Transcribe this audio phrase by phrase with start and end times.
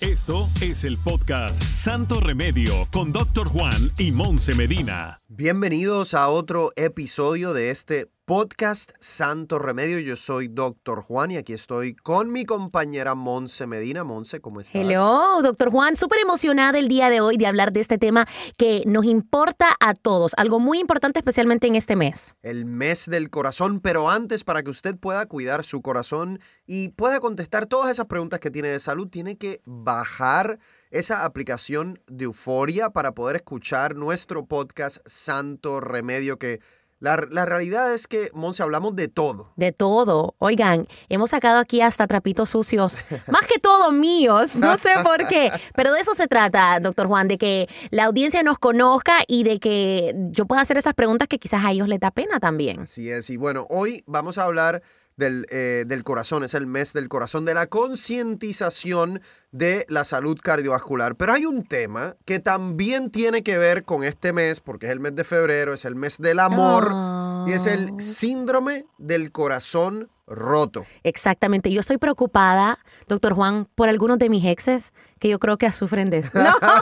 [0.00, 3.46] Esto es el podcast Santo Remedio con Dr.
[3.48, 5.20] Juan y Monse Medina.
[5.28, 9.98] Bienvenidos a otro episodio de este podcast Santo Remedio.
[9.98, 14.04] Yo soy Doctor Juan y aquí estoy con mi compañera Monse Medina.
[14.04, 14.76] Monse, ¿cómo estás?
[14.76, 15.96] Hello, doctor Juan.
[15.96, 19.94] Súper emocionada el día de hoy de hablar de este tema que nos importa a
[19.94, 20.34] todos.
[20.36, 22.36] Algo muy importante especialmente en este mes.
[22.42, 26.38] El mes del corazón, pero antes para que usted pueda cuidar su corazón
[26.68, 30.60] y pueda contestar todas esas preguntas que tiene de salud, tiene que bajar
[30.92, 36.60] esa aplicación de Euforia para poder escuchar nuestro podcast Santo Remedio que
[37.00, 39.52] la, la, realidad es que, Monse, hablamos de todo.
[39.56, 40.34] De todo.
[40.38, 42.98] Oigan, hemos sacado aquí hasta trapitos sucios,
[43.28, 47.26] más que todo míos, no sé por qué, pero de eso se trata, doctor Juan,
[47.26, 51.38] de que la audiencia nos conozca y de que yo pueda hacer esas preguntas que
[51.38, 52.80] quizás a ellos les da pena también.
[52.80, 54.82] Así es, y bueno, hoy vamos a hablar
[55.20, 59.20] del, eh, del, corazón, es el mes del corazón, de la concientización
[59.52, 61.14] de la salud cardiovascular.
[61.14, 64.98] Pero hay un tema que también tiene que ver con este mes, porque es el
[64.98, 67.44] mes de febrero, es el mes del amor, oh.
[67.46, 70.86] y es el síndrome del corazón roto.
[71.02, 71.70] Exactamente.
[71.70, 72.78] Yo estoy preocupada,
[73.08, 76.32] doctor Juan, por algunos de mis exes que yo creo que sufren de eso.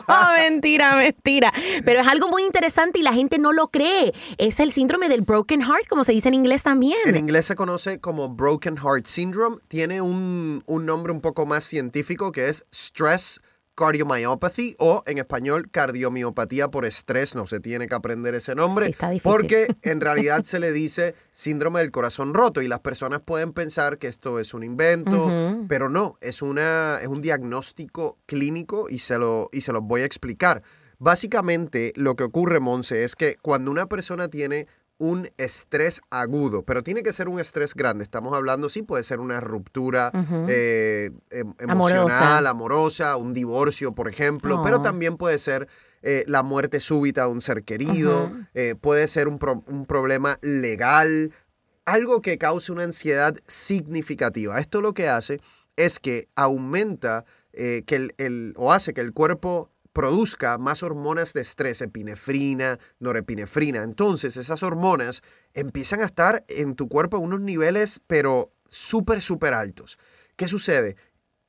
[0.08, 1.52] No, mentira, mentira.
[1.84, 4.12] Pero es algo muy interesante y la gente no lo cree.
[4.38, 6.98] Es el síndrome del broken heart, como se dice en inglés también.
[7.06, 9.56] En inglés se conoce como broken heart syndrome.
[9.68, 13.40] Tiene un, un nombre un poco más científico que es stress
[13.78, 18.90] cardiomyopathy o en español cardiomiopatía por estrés, no se tiene que aprender ese nombre, sí,
[18.90, 23.52] está porque en realidad se le dice síndrome del corazón roto y las personas pueden
[23.52, 25.66] pensar que esto es un invento, uh -huh.
[25.68, 30.00] pero no, es, una, es un diagnóstico clínico y se, lo, y se los voy
[30.00, 30.62] a explicar.
[30.98, 34.66] Básicamente lo que ocurre, Monse, es que cuando una persona tiene
[34.98, 38.02] un estrés agudo, pero tiene que ser un estrés grande.
[38.02, 40.46] Estamos hablando, sí, puede ser una ruptura uh -huh.
[40.48, 41.10] eh,
[41.58, 42.48] emocional, amorosa.
[42.48, 43.16] amorosa.
[43.16, 44.62] un divorcio, por ejemplo, oh.
[44.62, 45.68] pero también puede ser
[46.02, 48.48] eh, la muerte súbita de un ser querido, uh -huh.
[48.54, 51.32] eh, puede ser un, pro un problema legal,
[51.84, 54.58] algo que cause una ansiedad significativa.
[54.60, 55.40] Esto lo que hace
[55.76, 61.32] es que aumenta eh, que el, el, o hace que el cuerpo produzca más hormonas
[61.32, 63.82] de estrés, epinefrina, norepinefrina.
[63.82, 65.22] Entonces esas hormonas
[65.54, 69.98] empiezan a estar en tu cuerpo a unos niveles, pero súper, súper altos.
[70.36, 70.94] ¿Qué sucede?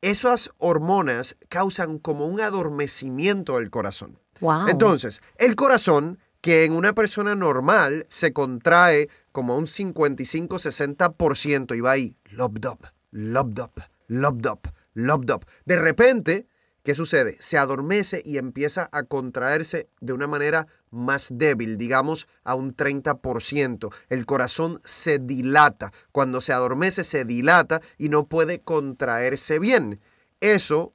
[0.01, 4.17] Esas hormonas causan como un adormecimiento del corazón.
[4.39, 4.67] Wow.
[4.67, 11.91] Entonces, el corazón, que en una persona normal se contrae como un 55-60% y va
[11.91, 13.77] ahí, lobdop, lobdop,
[14.07, 14.65] lobdop,
[14.95, 15.43] lobdop.
[15.65, 16.47] De repente,
[16.83, 17.35] ¿Qué sucede?
[17.39, 23.93] Se adormece y empieza a contraerse de una manera más débil, digamos a un 30%.
[24.09, 25.91] El corazón se dilata.
[26.11, 29.99] Cuando se adormece se dilata y no puede contraerse bien.
[30.39, 30.93] Eso,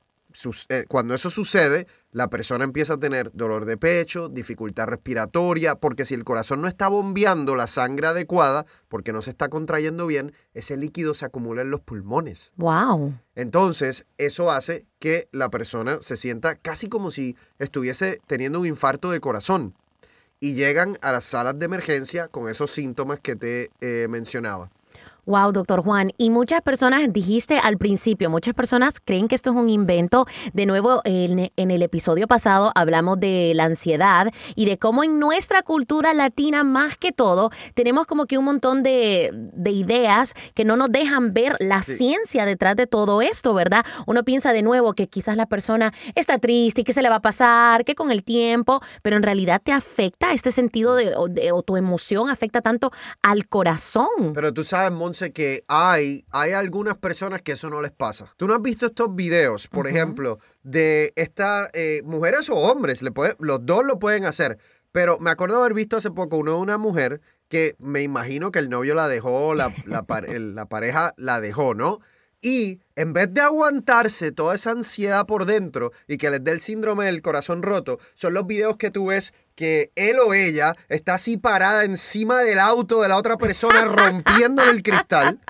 [0.68, 6.04] eh, cuando eso sucede, la persona empieza a tener dolor de pecho, dificultad respiratoria, porque
[6.04, 10.32] si el corazón no está bombeando la sangre adecuada, porque no se está contrayendo bien,
[10.52, 12.52] ese líquido se acumula en los pulmones.
[12.56, 13.14] Wow.
[13.34, 19.10] Entonces, eso hace que la persona se sienta casi como si estuviese teniendo un infarto
[19.10, 19.74] de corazón.
[20.40, 24.70] Y llegan a las salas de emergencia con esos síntomas que te eh, mencionaba.
[25.26, 26.12] Wow, doctor Juan.
[26.18, 30.26] Y muchas personas, dijiste al principio, muchas personas creen que esto es un invento.
[30.52, 35.18] De nuevo, en, en, el episodio pasado hablamos de la ansiedad y de cómo en
[35.18, 40.64] nuestra cultura latina, más que todo, tenemos como que un montón de, de ideas que
[40.66, 41.96] no nos dejan ver la sí.
[41.96, 43.84] ciencia detrás de todo esto, ¿verdad?
[44.06, 47.16] Uno piensa de nuevo que quizás la persona está triste y que se le va
[47.16, 51.52] a pasar, que con el tiempo, pero en realidad te afecta este sentido de, de
[51.52, 52.90] o tu emoción afecta tanto
[53.22, 54.34] al corazón.
[54.34, 58.26] Pero tú sabes, Mon que hay, hay algunas personas que eso no les pasa.
[58.36, 59.92] ¿Tú no has visto estos videos, por uh -huh.
[59.92, 63.02] ejemplo, de estas eh, mujeres o hombres?
[63.02, 64.58] Le puede, los dos lo pueden hacer.
[64.92, 68.60] Pero me acuerdo haber visto hace poco uno de una mujer que me imagino que
[68.60, 72.00] el novio la dejó, la, la, la pareja la dejó, ¿no?
[72.44, 76.60] Y en vez de aguantarse toda esa ansiedad por dentro y que les dé el
[76.60, 81.14] síndrome del corazón roto, son los videos que tú ves que él o ella está
[81.14, 85.40] así parada encima del auto de la otra persona rompiendo el cristal.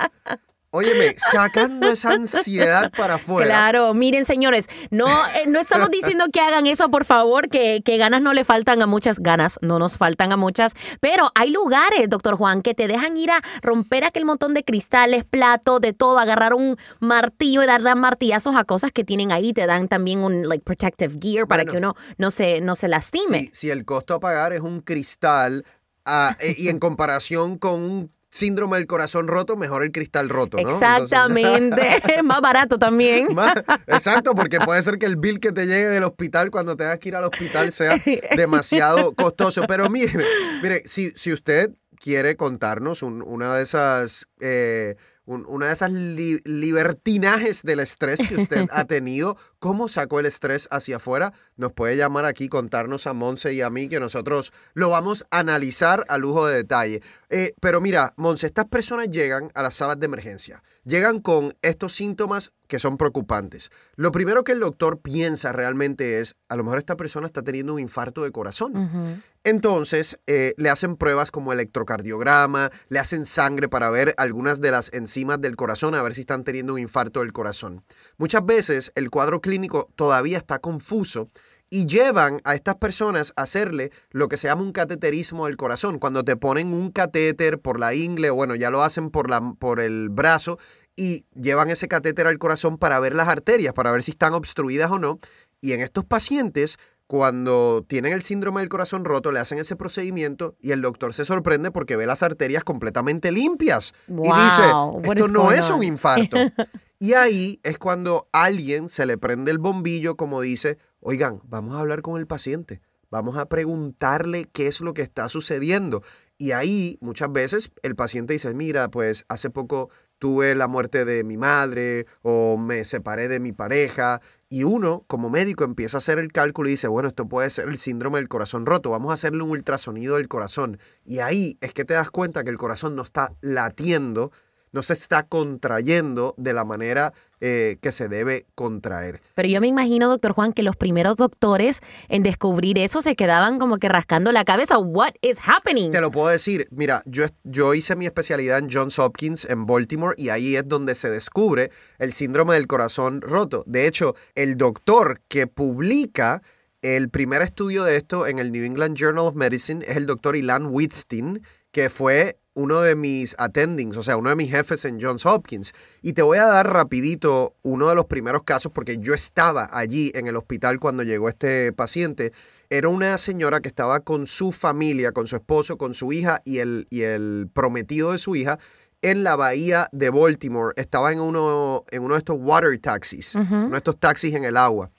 [0.77, 3.47] Óyeme, sacando esa ansiedad para afuera.
[3.47, 7.97] Claro, miren señores, no, eh, no estamos diciendo que hagan eso, por favor, que, que
[7.97, 12.11] ganas no le faltan a muchas ganas, no nos faltan a muchas, pero hay lugares,
[12.11, 16.19] doctor Juan, que te dejan ir a romper aquel montón de cristales, platos, de todo,
[16.19, 20.49] agarrar un martillo y darle martillazos a cosas que tienen ahí, te dan también un
[20.49, 21.71] like protective gear para Bueno.
[21.71, 23.43] que uno no se, no se lastime.
[23.43, 25.65] Si, si el costo a pagar es un cristal
[26.05, 30.57] ah, eh, y en comparación con un síndrome del corazón roto, mejor el cristal roto,
[30.57, 30.63] ¿no?
[30.63, 33.29] Entonces- Exactamente, más barato también.
[33.35, 33.55] Más-
[33.87, 37.11] exacto, porque puede ser que el bill que te llegue del hospital cuando tengas que
[37.11, 37.97] ir al hospital sea
[38.37, 39.63] demasiado costoso.
[39.69, 40.25] Pero mire,
[40.63, 41.71] mire, si, si usted
[42.01, 44.97] quiere contarnos un- una de esas eh,
[45.27, 50.27] un- una de esas li- libertinajes del estrés que usted ha tenido, cómo sacó el
[50.27, 54.53] estrés hacia afuera, nos puede llamar aquí, contarnos a Monse y a mí, que nosotros
[54.75, 57.01] lo vamos a analizar a lujo de detalle.
[57.31, 61.95] Eh, pero mira, Monse, estas personas llegan a las salas de emergencia, llegan con estos
[61.95, 63.71] síntomas que son preocupantes.
[63.95, 67.75] Lo primero que el doctor piensa realmente es, a lo mejor esta persona está teniendo
[67.75, 69.23] un infarto de corazón.
[69.45, 74.93] Entonces, eh, le hacen pruebas como electrocardiograma, le hacen sangre para ver algunas de las
[74.93, 77.85] enzimas del corazón, a ver si están teniendo un infarto del corazón.
[78.17, 81.31] Muchas veces el cuadro clínico todavía está confuso
[81.75, 85.99] y llevan a estas personas a hacerle lo que se llama un cateterismo del corazón.
[85.99, 89.55] Cuando te ponen un catéter por la ingle, o bueno, ya lo hacen por, la,
[89.59, 90.59] por el brazo
[90.97, 94.91] y llevan ese catéter al corazón para ver las arterias, para ver si están obstruidas
[94.91, 95.19] o no.
[95.61, 100.57] Y en estos pacientes, cuando tienen el síndrome del corazón roto, le hacen ese procedimiento
[100.61, 103.95] y el doctor se sorprende porque ve las arterias completamente limpias.
[104.09, 104.63] y dice,
[105.03, 106.37] esto no es un on?" infarto.
[106.99, 111.81] y ahí es cuando alguien se le prende el bombillo, como dice, oigan, vamos a
[111.81, 112.81] hablar con el paciente.
[113.11, 116.03] Vamos a preguntarle qué es lo que está sucediendo.
[116.37, 119.89] Y ahí muchas veces el paciente dice, mira, pues hace poco
[120.25, 124.23] tuve la muerte de mi madre o me separé de mi pareja.
[124.49, 127.69] Y uno, como médico, empieza a hacer el cálculo y dice, bueno, esto puede ser
[127.69, 130.79] el síndrome del corazón roto, vamos a hacerle un ultrasonido del corazón.
[131.05, 134.33] Y ahí es que te das cuenta que el corazón no está latiendo,
[134.73, 137.13] no se está contrayendo de la manera
[137.47, 139.21] eh, que se debe contraer.
[139.35, 143.59] Pero yo me imagino, doctor Juan, que los primeros doctores en descubrir eso se quedaban
[143.59, 144.79] como que rascando la cabeza.
[144.79, 145.93] What is happening?
[145.93, 150.15] Te lo puedo decir, mira, yo, yo hice mi especialidad en Johns Hopkins en Baltimore
[150.17, 153.63] y ahí es donde se descubre el síndrome del corazón roto.
[153.67, 156.41] De hecho, el doctor que publica
[156.81, 160.35] el primer estudio de esto en el New England Journal of Medicine es el doctor
[160.35, 161.43] Ilan Whitstein,
[161.73, 165.73] que fue uno de mis attendings, o sea, uno de mis jefes en Johns Hopkins.
[166.03, 170.13] Y te voy a dar rapidito uno de los primeros casos porque yo estaba allí
[170.15, 172.33] en el hospital cuando llegó este paciente.
[172.71, 176.59] Era una señora que estaba con su familia, con su esposo, con su hija y
[176.59, 178.59] el, y el prometido de su hija
[179.03, 180.73] en la bahía de Baltimore.
[180.77, 183.55] Estaba en uno, en uno de estos water taxis, Ujú.
[183.55, 184.91] uno de estos taxis en el agua.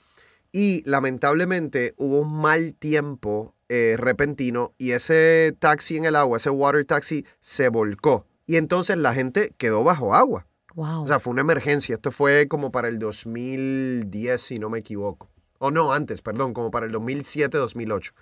[0.51, 6.49] Y lamentablemente hubo un mal tiempo eh, repentino y ese taxi en el agua, ese
[6.49, 8.27] water taxi, se volcó.
[8.45, 10.45] Y entonces la gente quedó bajo agua.
[10.75, 11.03] Wow.
[11.03, 11.95] O sea, fue una emergencia.
[11.95, 15.31] Esto fue como para el 2010, si no me equivoco.
[15.57, 18.13] O no, antes, perdón, como para el 2007-2008.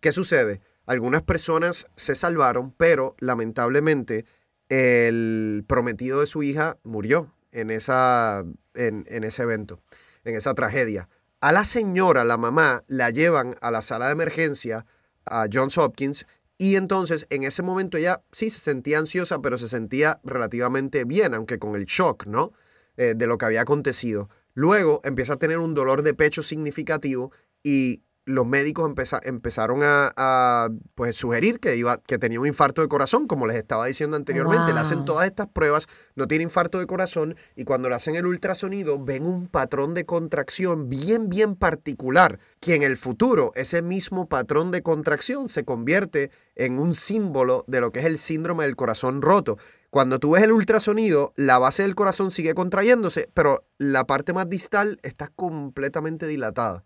[0.00, 0.60] ¿Qué sucede?
[0.86, 4.24] Algunas personas se salvaron, pero lamentablemente
[4.68, 8.44] el prometido de su hija murió en, esa,
[8.74, 9.80] en, en ese evento,
[10.24, 11.08] en esa tragedia.
[11.40, 14.86] A la señora, la mamá, la llevan a la sala de emergencia
[15.26, 16.26] a Johns Hopkins
[16.58, 21.34] y entonces en ese momento ella sí se sentía ansiosa, pero se sentía relativamente bien,
[21.34, 22.52] aunque con el shock, ¿no?
[22.96, 24.30] Eh, de lo que había acontecido.
[24.54, 27.30] Luego empieza a tener un dolor de pecho significativo
[27.62, 32.82] y los médicos empeza- empezaron a, a, pues, sugerir que, iba, que tenía un infarto
[32.82, 34.72] de corazón, como les estaba diciendo anteriormente.
[34.74, 38.26] Le hacen todas estas pruebas, no tiene infarto de corazón y cuando le hacen el
[38.26, 44.28] ultrasonido ven un patrón de contracción bien, bien particular, que en el futuro ese mismo
[44.28, 48.74] patrón de contracción se convierte en un símbolo de lo que es el síndrome del
[48.74, 49.56] corazón roto.
[49.90, 54.48] Cuando tú ves el ultrasonido, la base del corazón sigue contrayéndose, pero la parte más
[54.48, 56.82] distal está completamente dilatada.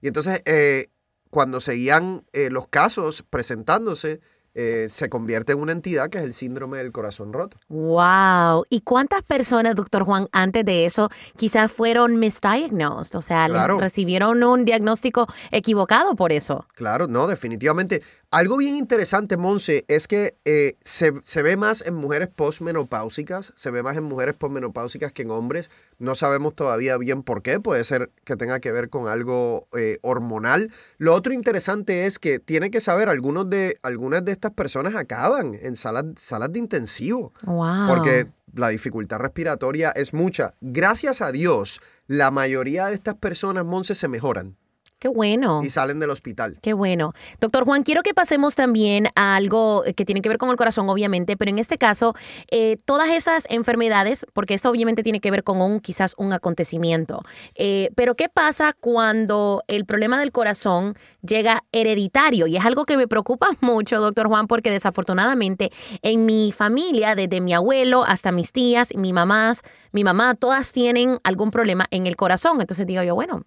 [0.00, 0.88] Y entonces, eh,
[1.30, 4.20] cuando seguían eh, los casos presentándose,
[4.58, 7.58] eh, se convierte en una entidad que es el síndrome del corazón roto.
[7.68, 8.64] Wow.
[8.70, 13.16] ¿Y cuántas personas, doctor Juan, antes de eso quizás fueron misdiagnosed?
[13.18, 13.78] O sea, Claro.
[13.78, 16.64] recibieron un diagnóstico equivocado por eso.
[16.74, 18.02] Claro, no, definitivamente.
[18.36, 23.70] Algo bien interesante, Monse, es que eh, se, se ve más en mujeres postmenopáusicas, se
[23.70, 25.70] ve más en mujeres postmenopáusicas que en hombres.
[25.98, 30.00] No sabemos todavía bien por qué, puede ser que tenga que ver con algo eh,
[30.02, 30.70] hormonal.
[30.98, 35.58] Lo otro interesante es que tiene que saber, algunos de, algunas de estas personas acaban
[35.62, 37.32] en salas, salas de intensivo.
[37.44, 37.88] Wow.
[37.88, 40.52] Porque la dificultad respiratoria es mucha.
[40.60, 44.58] Gracias a Dios, la mayoría de estas personas, Monse, se mejoran
[44.98, 45.60] Qué bueno.
[45.62, 46.58] y salen del hospital.
[46.62, 47.12] Qué bueno.
[47.38, 50.88] Doctor Juan, quiero que pasemos también a algo que tiene que ver con el corazón,
[50.88, 52.14] obviamente, pero en este caso,
[52.50, 57.22] eh, todas esas enfermedades, porque esto obviamente tiene que ver con un quizás un acontecimiento,
[57.56, 62.46] eh, pero ¿qué pasa cuando el problema del corazón llega hereditario?
[62.46, 67.42] Y es algo que me preocupa mucho, doctor Juan, porque desafortunadamente en mi familia, desde
[67.42, 69.62] mi abuelo hasta mis tías, mi mamás,
[69.92, 72.62] mi mamá, todas tienen algún problema en el corazón.
[72.62, 73.44] Entonces digo yo, bueno,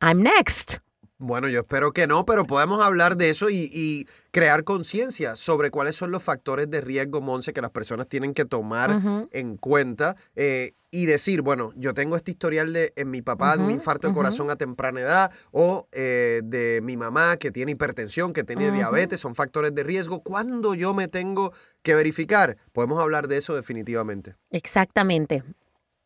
[0.00, 0.78] I'm next.
[1.18, 5.70] Bueno, yo espero que no, pero podemos hablar de eso y, y crear conciencia sobre
[5.70, 9.00] cuáles son los factores de riesgo, Monse, que las personas tienen que tomar
[9.30, 13.64] en cuenta eh, y decir, bueno, yo tengo este historial de, en mi papá de
[13.64, 18.34] un infarto de corazón a temprana edad o eh, de mi mamá que tiene hipertensión,
[18.34, 20.22] que tiene diabetes, son factores de riesgo.
[20.22, 22.58] ¿Cuándo yo me tengo que verificar?
[22.72, 24.36] Podemos hablar de eso definitivamente.
[24.50, 25.42] Exactamente.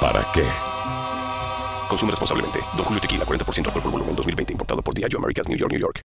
[0.00, 0.44] ¿para qué?
[1.88, 2.60] Consume responsablemente.
[2.76, 4.52] Don Julio Tequila, 40% alcohol por volumen, 2020.
[4.52, 6.00] Importado por Diageo Americas, New York, New York.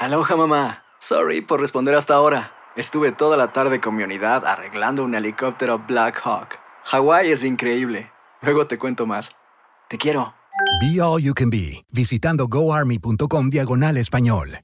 [0.00, 0.82] Aloha mamá.
[0.98, 2.52] Sorry por responder hasta ahora.
[2.76, 6.58] Estuve toda la tarde con mi unidad arreglando un helicóptero Black Hawk.
[6.84, 8.10] Hawái es increíble.
[8.42, 9.30] Luego te cuento más.
[9.88, 10.34] Te quiero.
[10.80, 14.60] Be All You Can Be, visitando goarmy.com diagonal español.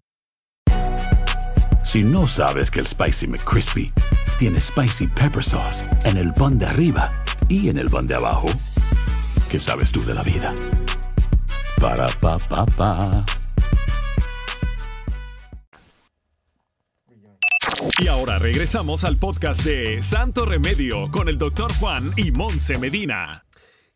[1.85, 3.93] Si no sabes que el Spicy McCrispy
[4.39, 7.11] tiene Spicy Pepper Sauce en el pan de arriba
[7.49, 8.47] y en el pan de abajo,
[9.53, 10.55] ¿qué sabes tú de la vida?
[11.79, 13.27] Para, pa, pa, pa.
[17.99, 23.45] Y ahora regresamos al podcast de Santo Remedio con el Doctor Juan y Monse Medina.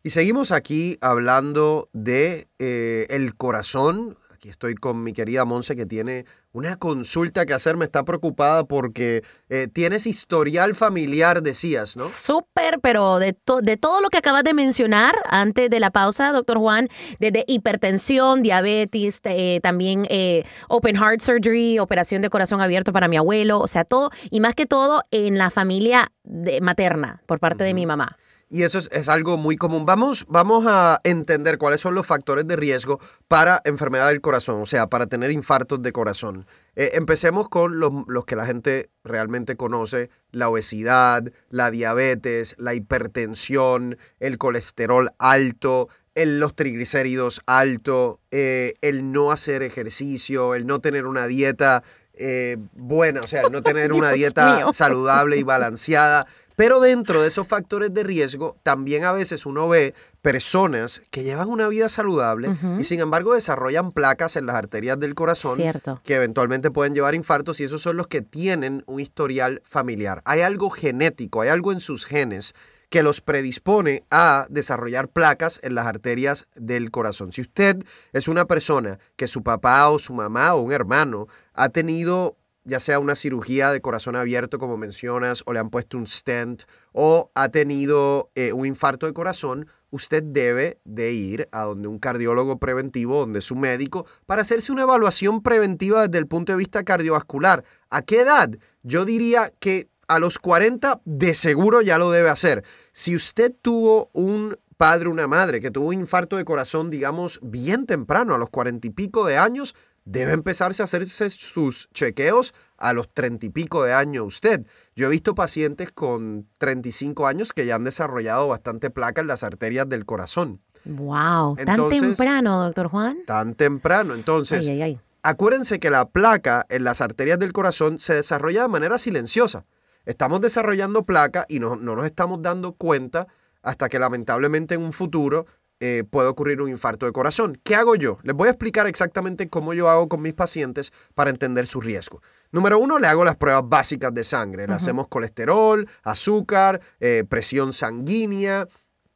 [0.03, 4.15] Y seguimos aquí hablando de eh, el corazón.
[4.47, 6.23] Aquí estoy con mi querida Monse que tiene
[6.53, 7.83] una consulta que hacerme.
[7.83, 12.05] Está preocupada porque eh, tienes historial familiar, decías, ¿no?
[12.05, 16.31] Súper, pero de, to- de todo lo que acabas de mencionar antes de la pausa,
[16.31, 16.87] doctor Juan,
[17.19, 23.17] desde hipertensión, diabetes, eh, también eh, open heart surgery, operación de corazón abierto para mi
[23.17, 27.65] abuelo, o sea, todo, y más que todo en la familia de- materna por parte
[27.65, 28.15] de mi mamá.
[28.49, 29.85] Y eso es, es algo muy común.
[29.85, 34.65] Vamos, vamos a entender cuáles son los factores de riesgo para enfermedad del corazón, o
[34.65, 36.47] sea, para tener infartos de corazón.
[36.77, 42.73] Eh, empecemos con los, los que la gente realmente conoce, la obesidad, la diabetes, la
[42.73, 50.79] hipertensión, el colesterol alto, el- los triglicéridos alto, eh, el no hacer ejercicio, el no
[50.79, 51.83] tener una dieta
[52.19, 54.73] eh, buena, o sea, el no tener una dieta mío.
[54.73, 56.25] saludable y balanceada.
[56.57, 61.49] Pero dentro de esos factores de riesgo, también a veces uno ve personas que llevan
[61.49, 62.49] una vida saludable
[62.79, 66.01] y sin embargo desarrollan placas en las arterias del corazón Cierto.
[66.03, 70.23] que eventualmente pueden llevar infartos y esos son los que tienen un historial familiar.
[70.25, 72.55] Hay algo genético, hay algo en sus genes
[72.89, 77.33] que los predispone a desarrollar placas en las arterias del corazón.
[77.33, 77.77] Si usted
[78.13, 82.35] es una persona que su papá o su mamá o un hermano ha tenido
[82.67, 86.63] ya sea una cirugía de corazón abierto, como mencionas, o le han puesto un stent,
[86.91, 91.97] o ha tenido eh, un infarto de corazón, usted debe de ir a donde un
[91.97, 96.83] cardiólogo preventivo, donde su médico, para hacerse una evaluación preventiva desde el punto de vista
[96.83, 97.63] cardiovascular.
[97.89, 98.49] ¿A qué edad?
[98.83, 102.65] Yo diría que a los 40 de seguro ya lo debe hacer.
[102.91, 107.85] Si usted tuvo un padre, una madre que tuvo un infarto de corazón, digamos, bien
[107.85, 109.73] temprano, a los 40 y pico de años,
[110.09, 114.65] debe empezarse a hacerse sus chequeos a los treinta y pico de años usted.
[114.95, 119.43] Yo he visto pacientes con 35 años que ya han desarrollado bastante placa en las
[119.43, 120.61] arterias del corazón.
[120.85, 123.17] Wow, tan Entonces- temprano, doctor Juan.
[123.25, 124.13] Tan temprano.
[124.13, 124.99] Entonces, Ay, ay, ay.
[125.23, 129.65] acuérdense que la placa en las arterias del corazón se desarrolla de manera silenciosa.
[130.05, 133.27] Estamos desarrollando placa y no, no nos estamos dando cuenta
[133.61, 135.45] hasta que lamentablemente en un futuro
[135.79, 137.59] eh, puede ocurrir un infarto de corazón.
[137.63, 138.17] ¿Qué hago yo?
[138.23, 142.21] Les voy a explicar exactamente cómo yo hago con mis pacientes para entender su riesgo.
[142.51, 144.65] Número uno, le hago las pruebas básicas de sangre.
[144.67, 148.67] Le hacemos colesterol, azúcar, eh, presión sanguínea,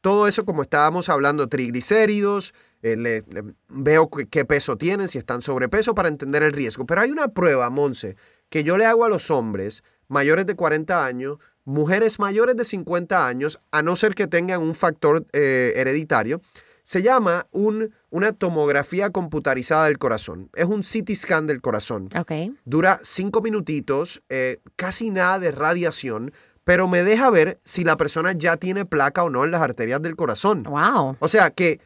[0.01, 5.17] todo eso como estábamos hablando, triglicéridos, eh, le- le- veo qué, qué peso tienen, si
[5.17, 6.85] están sobrepeso para entender el riesgo.
[6.85, 8.15] Pero hay una prueba, Monse,
[8.49, 13.27] que yo le hago a los hombres mayores de 40 años, mujeres mayores de 50
[13.27, 16.41] años, a no ser que tengan un factor eh, hereditario.
[16.83, 20.49] Se llama un, una tomografía computarizada del corazón.
[20.53, 22.09] Es un CT scan del corazón.
[22.19, 22.31] Ok.
[22.65, 26.33] Dura cinco minutitos, eh, casi nada de radiación,
[26.65, 30.01] pero me deja ver si la persona ya tiene placa o no en las arterias
[30.01, 30.63] del corazón.
[30.63, 31.15] Wow.
[31.19, 31.79] O sea que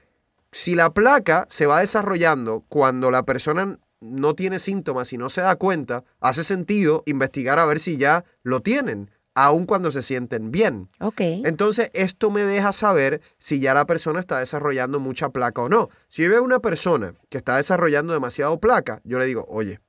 [0.52, 5.42] si la placa se va desarrollando cuando la persona no tiene síntomas y no se
[5.42, 10.52] da cuenta, hace sentido investigar a ver si ya lo tienen, aun cuando se sienten
[10.52, 10.90] bien.
[11.00, 11.22] Ok.
[11.22, 15.90] Entonces, esto me deja saber si ya la persona está desarrollando mucha placa o no.
[16.08, 19.80] Si yo veo una persona que está desarrollando demasiado placa, yo le digo, oye,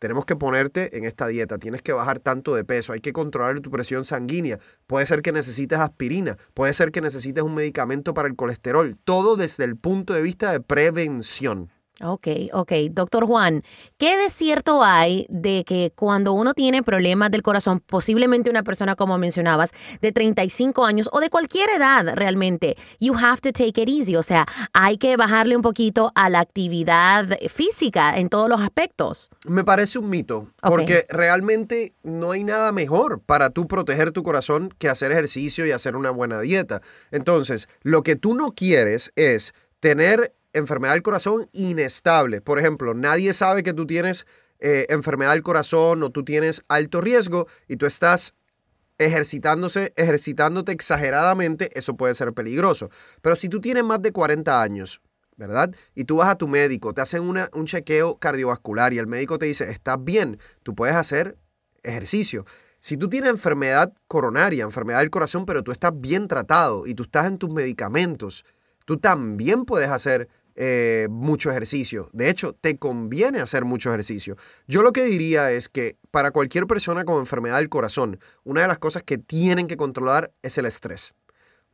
[0.00, 3.60] tenemos que ponerte en esta dieta, tienes que bajar tanto de peso, hay que controlar
[3.60, 8.26] tu presión sanguínea, puede ser que necesites aspirina, puede ser que necesites un medicamento para
[8.26, 11.70] el colesterol, todo desde el punto de vista de prevención.
[12.02, 12.72] Ok, ok.
[12.92, 13.62] Doctor Juan,
[13.98, 18.96] ¿qué de cierto hay de que cuando uno tiene problemas del corazón, posiblemente una persona,
[18.96, 23.88] como mencionabas, de 35 años o de cualquier edad realmente, you have to take it
[23.88, 24.16] easy?
[24.16, 29.28] O sea, hay que bajarle un poquito a la actividad física en todos los aspectos.
[29.46, 34.72] Me parece un mito, porque realmente no hay nada mejor para tú proteger tu corazón
[34.78, 36.80] que hacer ejercicio y hacer una buena dieta.
[37.10, 42.40] Entonces, lo que tú no quieres es tener enfermedad del corazón inestable.
[42.40, 44.26] Por ejemplo, nadie sabe que tú tienes
[44.58, 48.34] eh, enfermedad del corazón o tú tienes alto riesgo y tú estás
[48.98, 52.90] ejercitándose, ejercitándote exageradamente, eso puede ser peligroso.
[53.22, 55.00] Pero si tú tienes más de 40 años,
[55.36, 55.74] ¿verdad?
[55.94, 59.38] Y tú vas a tu médico, te hacen una- un chequeo cardiovascular y el médico
[59.38, 61.38] te dice, estás bien, tú puedes hacer
[61.82, 62.44] ejercicio.
[62.78, 67.04] Si tú tienes enfermedad coronaria, enfermedad del corazón, pero tú estás bien tratado y tú
[67.04, 68.44] estás en tus medicamentos,
[68.84, 70.28] tú también puedes hacer
[70.62, 72.10] eh, mucho ejercicio.
[72.12, 74.36] De hecho, te conviene hacer mucho ejercicio.
[74.68, 78.68] Yo lo que diría es que para cualquier persona con enfermedad del corazón, una de
[78.68, 81.14] las cosas que tienen que controlar es el estrés.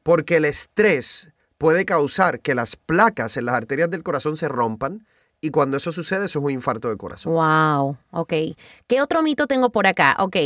[0.05, 5.05] Porque el estrés puede causar que las placas en las arterias del corazón se rompan
[5.41, 7.33] y cuando eso sucede, eso es un infarto de corazón.
[7.33, 8.33] Wow, ok.
[8.87, 10.15] ¿Qué otro mito tengo por acá?
[10.21, 10.37] Ok.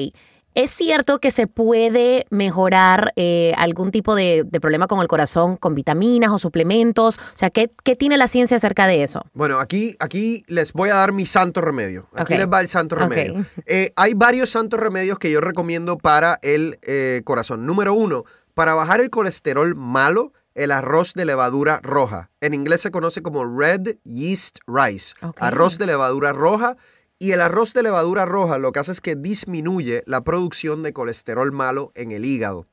[0.54, 5.56] ¿Es cierto que se puede mejorar eh, algún tipo de, de problema con el corazón
[5.56, 7.18] con vitaminas o suplementos?
[7.18, 9.24] O sea, ¿qué, qué tiene la ciencia acerca de eso?
[9.32, 12.08] Bueno, aquí, aquí les voy a dar mi santo remedio.
[12.14, 13.44] Aquí les va el santo remedio.
[13.66, 17.64] Eh, hay varios santos remedios que yo recomiendo para el eh, corazón.
[17.66, 22.30] Número uno, para bajar el colesterol malo, el arroz de levadura roja.
[22.40, 25.14] En inglés se conoce como red yeast rice.
[25.38, 26.76] Arroz de levadura roja.
[27.20, 30.92] Y el arroz de levadura roja lo que hace es que disminuye la producción de
[30.92, 32.66] colesterol malo en el hígado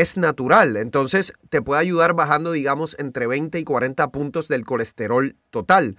[0.00, 0.76] es natural.
[0.76, 5.96] Entonces te puede ayudar bajando, digamos, entre 20 y 40 puntos del colesterol total.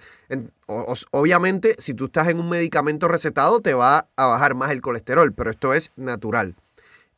[1.10, 5.32] Obviamente, si tú estás en un medicamento recetado, te va a bajar más el colesterol,
[5.32, 6.56] pero esto es natural.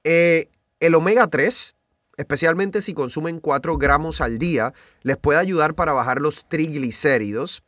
[0.04, 0.48] Eh,
[0.80, 1.74] el omega 3,
[2.16, 7.62] especialmente si consumen 4 gramos al día, les puede ayudar para bajar los triglicéridos.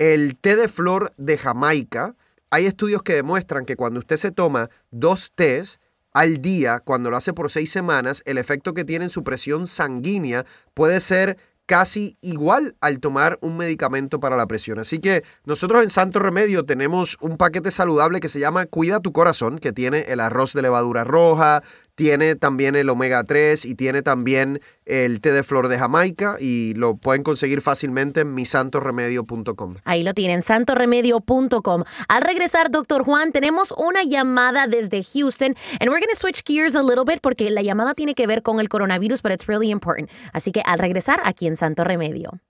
[0.00, 2.16] El té de flor de Jamaica,
[2.48, 5.78] hay estudios que demuestran que cuando usted se toma dos tés
[6.14, 9.66] al día, cuando lo hace por seis semanas, el efecto que tiene en su presión
[9.66, 11.36] sanguínea puede ser
[11.70, 14.80] casi igual al tomar un medicamento para la presión.
[14.80, 19.12] Así que nosotros en Santo Remedio tenemos un paquete saludable que se llama Cuida tu
[19.12, 21.62] corazón, que tiene el arroz de levadura roja,
[22.00, 26.72] tiene también el omega 3 y tiene también el té de flor de Jamaica y
[26.74, 29.76] lo pueden conseguir fácilmente en misantoremedio.com.
[29.84, 31.84] Ahí lo tienen, santoremedio.com.
[32.08, 36.74] Al regresar, doctor Juan, tenemos una llamada desde Houston and we're going to switch gears
[36.74, 39.70] a little bit porque la llamada tiene que ver con el coronavirus, but it's really
[39.70, 40.10] important.
[40.32, 42.40] Así que al regresar aquí en Santo Remedio.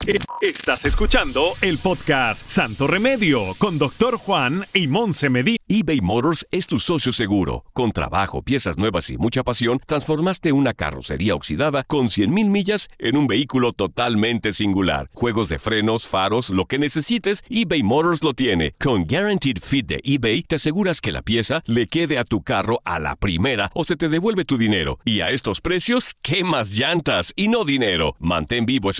[0.41, 5.57] Estás escuchando el podcast Santo Remedio con Doctor Juan y Monse Medina.
[5.67, 7.65] eBay Motors es tu socio seguro.
[7.73, 13.17] Con trabajo, piezas nuevas y mucha pasión, transformaste una carrocería oxidada con 100.000 millas en
[13.17, 15.11] un vehículo totalmente singular.
[15.13, 18.75] Juegos de frenos, faros, lo que necesites, eBay Motors lo tiene.
[18.79, 22.81] Con Guaranteed Fit de eBay, te aseguras que la pieza le quede a tu carro
[22.85, 25.01] a la primera o se te devuelve tu dinero.
[25.05, 28.15] Y a estos precios, ¿qué más llantas y no dinero?
[28.21, 29.00] Mantén vivo ese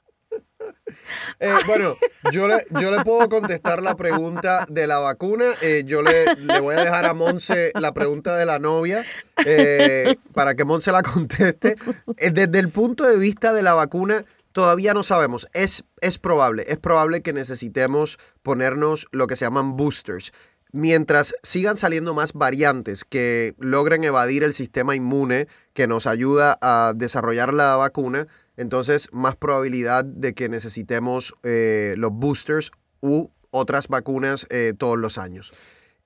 [1.40, 1.94] Eh, bueno,
[2.32, 5.44] yo le, yo le puedo contestar la pregunta de la vacuna.
[5.62, 9.04] Eh, yo le, le voy a dejar a Monse la pregunta de la novia
[9.46, 11.76] eh, para que Monse la conteste.
[12.16, 15.46] Eh, Desde el punto de vista de la vacuna, todavía no sabemos.
[15.52, 20.32] Es, es probable, es probable que necesitemos ponernos lo que se llaman boosters.
[20.72, 26.92] Mientras sigan saliendo más variantes que logren evadir el sistema inmune que nos ayuda a
[26.94, 28.26] desarrollar la vacuna,
[28.58, 35.16] entonces más probabilidad de que necesitemos eh, los boosters u otras vacunas eh, todos los
[35.16, 35.52] años.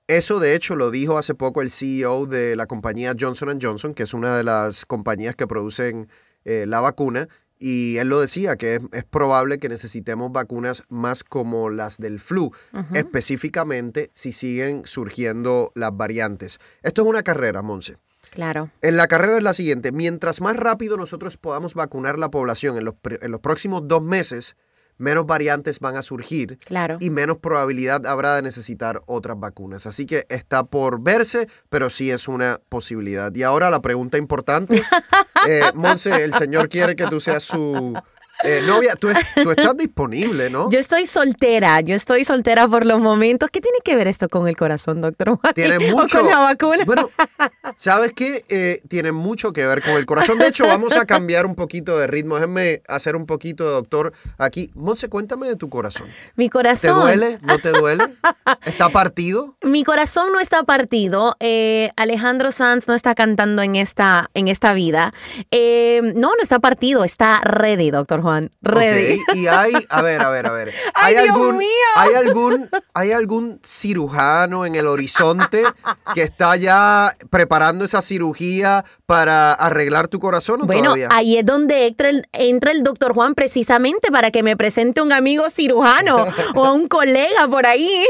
[0.07, 4.03] Eso de hecho lo dijo hace poco el CEO de la compañía Johnson Johnson, que
[4.03, 6.09] es una de las compañías que producen
[6.45, 11.23] eh, la vacuna, y él lo decía, que es, es probable que necesitemos vacunas más
[11.23, 12.51] como las del flu,
[12.93, 16.59] específicamente si siguen surgiendo las variantes.
[16.81, 17.97] Esto es una carrera, Monse.
[18.33, 18.69] Claro.
[18.81, 22.85] En la carrera es la siguiente, mientras más rápido nosotros podamos vacunar la población en
[22.85, 24.57] los, en los próximos dos meses,
[24.97, 26.97] menos variantes van a surgir Claro.
[26.99, 29.87] y menos probabilidad habrá de necesitar otras vacunas.
[29.87, 33.33] Así que está por verse, pero sí es una posibilidad.
[33.33, 34.81] Y ahora la pregunta importante.
[35.45, 37.93] Eh, Monse, el señor quiere que tú seas su
[38.43, 38.95] eh, novia.
[38.95, 40.69] Tú, es- tú estás disponible, ¿no?
[40.69, 43.49] Yo estoy soltera, yo estoy soltera por los momentos.
[43.49, 45.39] ¿Qué tiene que ver esto con el corazón, doctor?
[45.55, 46.19] Tiene ¿O mucho.
[46.19, 46.83] con la vacuna?
[46.85, 47.09] Bueno,
[47.75, 48.43] ¿sabes qué?
[48.49, 50.37] Eh, tiene mucho que ver con el corazón.
[50.37, 52.35] De hecho, vamos a cambiar un poquito de ritmo.
[52.35, 54.69] Déjenme hacer un poquito de doctor aquí.
[54.75, 56.07] Monse, cuéntame de tu corazón.
[56.35, 56.99] Mi ¿Te corazón.
[56.99, 57.39] duele?
[57.41, 58.03] ¿No te duele?
[58.65, 59.55] ¿Está partido?
[59.63, 61.35] Mi corazón no está partido.
[61.39, 65.13] eh, Alejandro Sanz no está cantando en esta, en esta vida.
[65.51, 68.32] Eh, no, no está partido, está ready, doctor Juan.
[68.61, 69.19] Ready.
[69.29, 70.73] Ok, Y hay, a ver, a ver, a ver.
[70.93, 71.67] ¡Ay, ¿Hay Dios algún, mío!
[71.95, 75.63] ¿hay algún, hay algún cirujano en el horizonte
[76.13, 81.09] que está ya preparando esa cirugía para arreglar tu corazón o Bueno, todavía?
[81.11, 85.11] ahí es donde entra el, entra el doctor Juan precisamente para que me presente un
[85.11, 88.05] amigo cirujano o a un colega por ahí.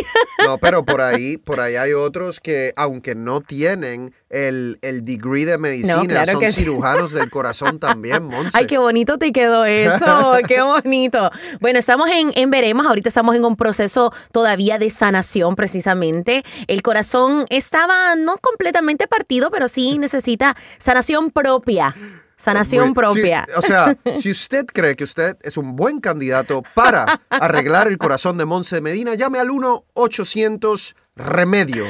[0.45, 5.45] No, pero por ahí, por ahí hay otros que, aunque no tienen el, el degree
[5.45, 6.51] de medicina, claro son sí.
[6.61, 8.57] cirujanos del corazón también, Monse.
[8.57, 10.05] Ay, qué bonito te quedó eso.
[10.19, 11.31] Oh, qué bonito.
[11.59, 16.43] Bueno, estamos en, en Veremos, ahorita estamos en un proceso todavía de sanación precisamente.
[16.67, 21.95] El corazón estaba no completamente partido, pero sí necesita sanación propia.
[22.35, 23.47] Sanación propia.
[23.55, 28.37] o sea, si usted cree que usted es un buen candidato para arreglar el corazón
[28.37, 31.85] de Monse de Medina, llame al 1-800 Remedio.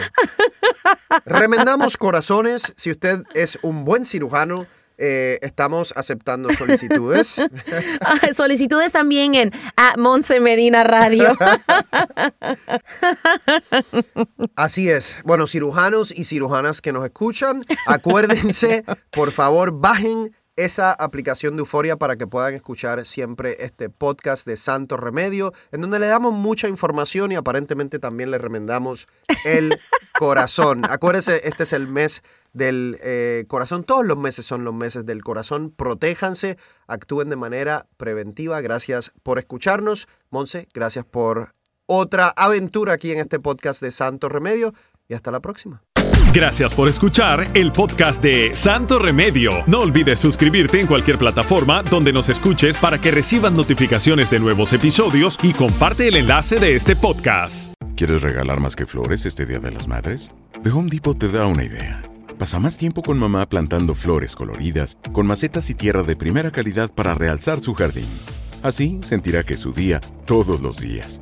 [1.25, 2.73] Remendamos corazones.
[2.75, 4.67] Si usted es un buen cirujano,
[5.06, 7.44] eh, estamos aceptando solicitudes.
[8.02, 11.36] Ah, Solicitudes también en at Monse Medina Radio.
[14.56, 15.18] Así es.
[15.24, 21.98] Bueno, cirujanos y cirujanas que nos escuchan, acuérdense, por favor, bajen esa aplicación de Euforia
[21.98, 26.68] para que puedan escuchar siempre este podcast de Santo Remedio, en donde le damos mucha
[26.68, 29.08] información y aparentemente también le remendamos
[29.46, 29.76] el
[30.20, 30.84] corazón.
[30.89, 32.22] Acuérdense, este es el mes
[32.54, 33.84] del eh, corazón.
[33.84, 35.72] Todos los meses son los meses del corazón.
[35.72, 38.62] Protéjanse, actúen de manera preventiva.
[38.62, 40.08] Gracias por escucharnos.
[40.30, 44.74] Monse, gracias por otra aventura aquí en este podcast de Santo Remedio
[45.08, 45.84] y hasta la próxima.
[46.34, 49.52] Gracias por escuchar el podcast de Santo Remedio.
[49.67, 54.74] No olvides suscribirte en cualquier plataforma donde nos escuches para que recibas notificaciones de nuevos
[54.74, 57.76] episodios y comparte el enlace de este podcast.
[57.96, 60.32] ¿Quieres regalar más que flores este Día de las Madres?
[60.63, 62.02] The Home Depot te da una idea.
[62.39, 66.89] Pasa más tiempo con mamá plantando flores coloridas, con macetas y tierra de primera calidad
[66.89, 68.08] para realzar su jardín.
[68.63, 71.22] Así sentirá que es su día todos los días.